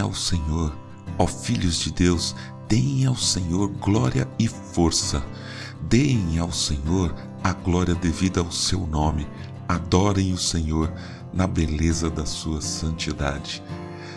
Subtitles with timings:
[0.00, 0.76] ao Senhor,
[1.18, 2.34] ó filhos de Deus,
[2.68, 5.22] deem ao Senhor glória e força.
[5.82, 9.26] Deem ao Senhor a glória devida ao seu nome.
[9.68, 10.92] Adorem o Senhor
[11.32, 13.62] na beleza da sua santidade.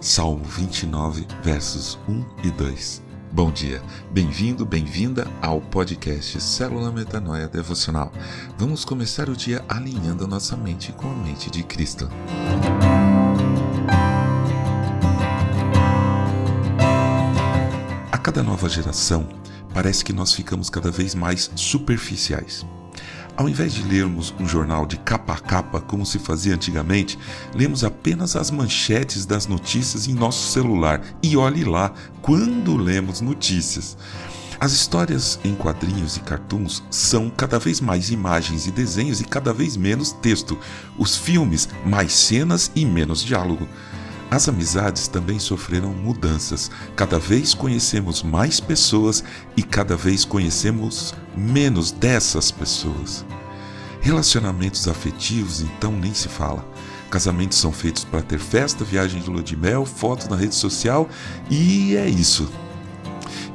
[0.00, 3.02] Salmo 29, versos 1 e 2.
[3.32, 8.12] Bom dia, bem-vindo, bem-vinda ao podcast Célula Metanoia Devocional.
[8.56, 12.08] Vamos começar o dia alinhando a nossa mente com a mente de Cristo.
[18.36, 19.26] Cada nova geração,
[19.72, 22.66] parece que nós ficamos cada vez mais superficiais.
[23.34, 27.18] Ao invés de lermos um jornal de capa a capa, como se fazia antigamente,
[27.54, 31.00] lemos apenas as manchetes das notícias em nosso celular.
[31.22, 33.96] E olhe lá, quando lemos notícias.
[34.60, 39.50] As histórias em quadrinhos e cartoons são cada vez mais imagens e desenhos e cada
[39.50, 40.58] vez menos texto.
[40.98, 43.66] Os filmes, mais cenas e menos diálogo.
[44.30, 46.70] As amizades também sofreram mudanças.
[46.96, 49.22] Cada vez conhecemos mais pessoas
[49.56, 53.24] e cada vez conhecemos menos dessas pessoas.
[54.00, 56.66] Relacionamentos afetivos, então, nem se fala.
[57.10, 61.08] Casamentos são feitos para ter festa, viagem de lua de mel, foto na rede social
[61.48, 62.50] e é isso.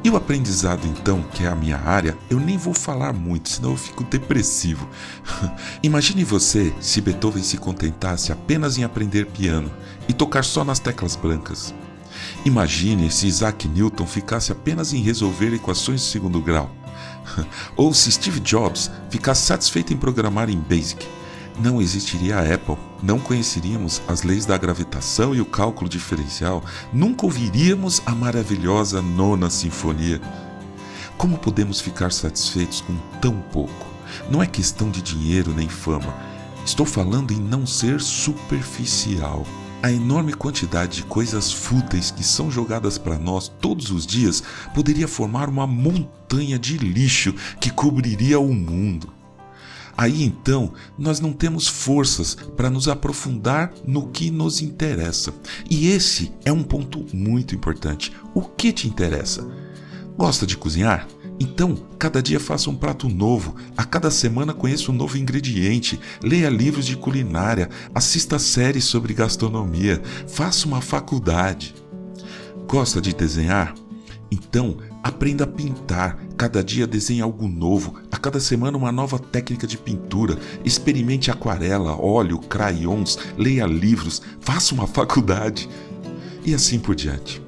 [0.03, 3.71] E o aprendizado, então, que é a minha área, eu nem vou falar muito, senão
[3.71, 4.89] eu fico depressivo.
[5.83, 9.71] Imagine você se Beethoven se contentasse apenas em aprender piano
[10.09, 11.71] e tocar só nas teclas brancas.
[12.43, 16.75] Imagine se Isaac Newton ficasse apenas em resolver equações de segundo grau.
[17.77, 21.20] Ou se Steve Jobs ficasse satisfeito em programar em Basic
[21.61, 27.25] não existiria a Apple, não conheceríamos as leis da gravitação e o cálculo diferencial, nunca
[27.25, 30.19] ouviríamos a maravilhosa Nona Sinfonia.
[31.17, 33.85] Como podemos ficar satisfeitos com tão pouco?
[34.29, 36.13] Não é questão de dinheiro nem fama.
[36.65, 39.45] Estou falando em não ser superficial.
[39.83, 44.43] A enorme quantidade de coisas fúteis que são jogadas para nós todos os dias
[44.73, 49.20] poderia formar uma montanha de lixo que cobriria o mundo.
[50.01, 55.31] Aí então nós não temos forças para nos aprofundar no que nos interessa.
[55.69, 58.11] E esse é um ponto muito importante.
[58.33, 59.47] O que te interessa?
[60.17, 61.07] Gosta de cozinhar?
[61.39, 66.49] Então, cada dia faça um prato novo, a cada semana conheça um novo ingrediente, leia
[66.49, 71.75] livros de culinária, assista séries sobre gastronomia, faça uma faculdade.
[72.67, 73.75] Gosta de desenhar?
[74.31, 76.17] Então, aprenda a pintar.
[76.41, 78.01] Cada dia desenhe algo novo.
[78.11, 80.39] A cada semana, uma nova técnica de pintura.
[80.65, 85.69] Experimente aquarela, óleo, crayons, leia livros, faça uma faculdade.
[86.43, 87.39] E assim por diante.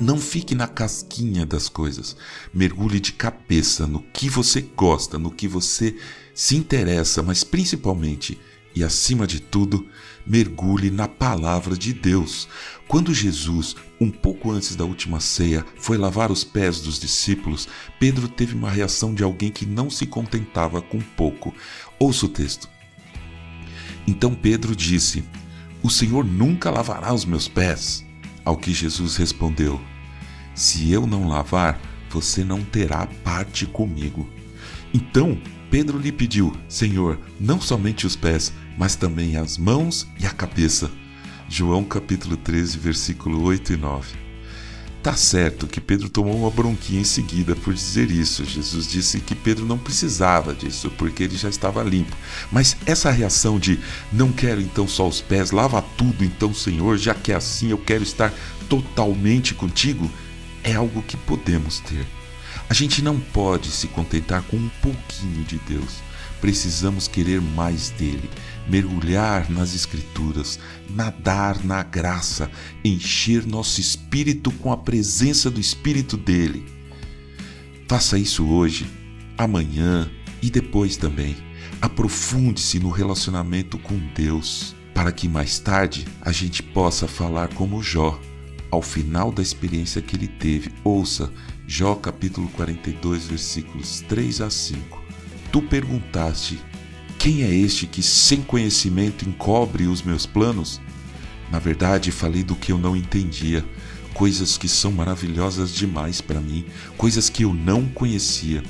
[0.00, 2.16] Não fique na casquinha das coisas.
[2.54, 5.94] Mergulhe de cabeça no que você gosta, no que você
[6.34, 8.40] se interessa, mas principalmente
[8.76, 9.88] e, acima de tudo,
[10.26, 12.46] mergulhe na palavra de Deus.
[12.86, 17.66] Quando Jesus, um pouco antes da última ceia, foi lavar os pés dos discípulos,
[17.98, 21.54] Pedro teve uma reação de alguém que não se contentava com pouco.
[21.98, 22.68] Ouça o texto.
[24.06, 25.24] Então Pedro disse:
[25.82, 28.04] O Senhor nunca lavará os meus pés.
[28.44, 29.80] Ao que Jesus respondeu:
[30.54, 34.28] Se eu não lavar, você não terá parte comigo.
[34.92, 35.40] Então
[35.70, 40.90] Pedro lhe pediu: Senhor, não somente os pés, mas também as mãos e a cabeça.
[41.48, 44.26] João capítulo 13, versículo 8 e 9.
[45.06, 48.44] Tá certo que Pedro tomou uma bronquinha em seguida por dizer isso.
[48.44, 52.16] Jesus disse que Pedro não precisava disso, porque ele já estava limpo.
[52.50, 53.78] Mas essa reação de
[54.12, 57.78] não quero então só os pés, lava tudo então, Senhor, já que é assim, eu
[57.78, 58.34] quero estar
[58.68, 60.10] totalmente contigo,
[60.64, 62.04] é algo que podemos ter.
[62.68, 66.02] A gente não pode se contentar com um pouquinho de Deus.
[66.40, 68.28] Precisamos querer mais dele,
[68.68, 70.58] mergulhar nas Escrituras,
[70.90, 72.50] nadar na graça,
[72.84, 76.66] encher nosso espírito com a presença do Espírito dele.
[77.88, 78.86] Faça isso hoje,
[79.38, 80.10] amanhã
[80.42, 81.36] e depois também.
[81.80, 88.20] Aprofunde-se no relacionamento com Deus, para que mais tarde a gente possa falar como Jó.
[88.76, 91.32] Ao final da experiência que ele teve, ouça
[91.66, 95.02] Jó capítulo 42, versículos 3 a 5.
[95.50, 96.60] Tu perguntaste:
[97.18, 100.78] Quem é este que sem conhecimento encobre os meus planos?
[101.50, 103.64] Na verdade, falei do que eu não entendia,
[104.12, 106.66] coisas que são maravilhosas demais para mim,
[106.98, 108.62] coisas que eu não conhecia.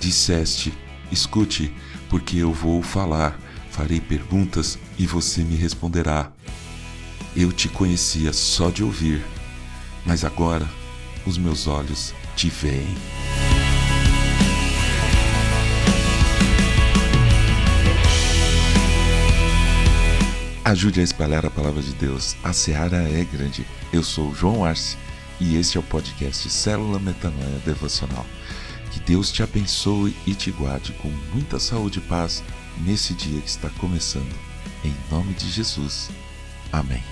[0.00, 0.72] Disseste:
[1.10, 1.70] Escute,
[2.08, 3.38] porque eu vou falar,
[3.70, 6.32] farei perguntas e você me responderá.
[7.36, 9.22] Eu te conhecia só de ouvir,
[10.04, 10.68] mas agora
[11.26, 12.96] os meus olhos te veem.
[20.64, 22.36] Ajude a espalhar a palavra de Deus.
[22.42, 23.66] A seara é grande.
[23.92, 24.96] Eu sou João Arce
[25.40, 28.24] e este é o podcast Célula Metanoia Devocional.
[28.90, 32.42] Que Deus te abençoe e te guarde com muita saúde e paz
[32.78, 34.34] nesse dia que está começando.
[34.84, 36.10] Em nome de Jesus.
[36.72, 37.02] Amém.